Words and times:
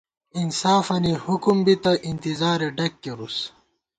انصافَنی 0.39 1.13
حُکُم 1.25 1.57
بِتہ، 1.65 1.91
اِنتِظارےڈگ 2.07 2.93
کېرُوس 3.01 3.37